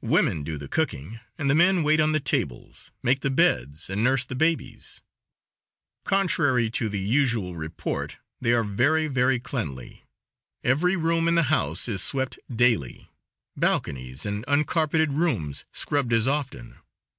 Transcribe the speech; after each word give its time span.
Women 0.00 0.44
do 0.44 0.56
the 0.56 0.66
cooking, 0.66 1.20
and 1.36 1.50
the 1.50 1.54
men 1.54 1.82
wait 1.82 2.00
on 2.00 2.12
the 2.12 2.20
tables, 2.20 2.90
make 3.02 3.20
the 3.20 3.28
beds 3.28 3.90
and 3.90 4.02
nurse 4.02 4.24
the 4.24 4.34
babies. 4.34 5.02
Contrary 6.06 6.70
to 6.70 6.88
the 6.88 6.98
usual 6.98 7.54
report, 7.54 8.16
they 8.40 8.54
are 8.54 8.64
very, 8.64 9.08
very 9.08 9.38
cleanly. 9.38 10.06
Every 10.64 10.96
room 10.96 11.28
in 11.28 11.34
the 11.34 11.42
house 11.52 11.86
is 11.86 12.02
swept 12.02 12.38
daily; 12.50 13.10
balconies 13.58 14.24
and 14.24 14.42
uncarpeted 14.48 15.12
rooms 15.12 15.66
scrubbed 15.70 16.14
as 16.14 16.26
often. 16.26 16.76